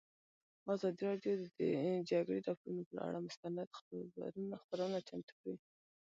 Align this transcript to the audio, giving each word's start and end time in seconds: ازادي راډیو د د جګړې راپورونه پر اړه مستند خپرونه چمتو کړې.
ازادي 0.73 1.01
راډیو 1.09 1.33
د 1.39 1.43
د 1.57 1.61
جګړې 2.11 2.39
راپورونه 2.47 2.81
پر 2.89 2.97
اړه 3.07 3.19
مستند 3.27 3.57
خپرونه 4.65 4.97
چمتو 5.07 5.33
کړې. 5.41 5.55